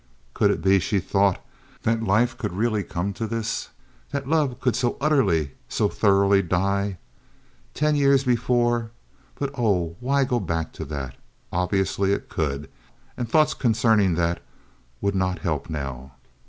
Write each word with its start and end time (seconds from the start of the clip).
Could 0.33 0.49
it 0.49 0.63
be, 0.63 0.79
she 0.79 0.99
thought, 0.99 1.39
that 1.83 2.01
life 2.01 2.35
could 2.35 2.53
really 2.53 2.81
come 2.81 3.13
to 3.13 3.27
this—that 3.27 4.27
love 4.27 4.59
could 4.59 4.75
so 4.75 4.97
utterly, 4.99 5.51
so 5.69 5.89
thoroughly 5.89 6.41
die? 6.41 6.97
Ten 7.75 7.95
years 7.95 8.23
before—but, 8.23 9.51
oh, 9.55 9.95
why 9.99 10.23
go 10.23 10.39
back 10.39 10.73
to 10.73 10.85
that? 10.85 11.17
Obviously 11.51 12.13
it 12.13 12.29
could, 12.29 12.67
and 13.15 13.29
thoughts 13.29 13.53
concerning 13.53 14.15
that 14.15 14.41
would 15.01 15.13
not 15.13 15.37
help 15.45 15.69
now. 15.69 16.13